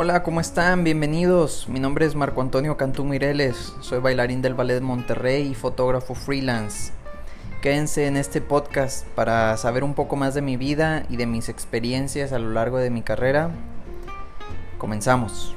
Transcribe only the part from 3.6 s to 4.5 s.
Soy bailarín